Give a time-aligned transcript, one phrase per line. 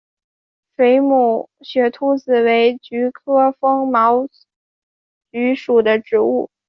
[0.75, 4.27] 水母雪兔子为菊科风毛
[5.31, 6.49] 菊属的植物。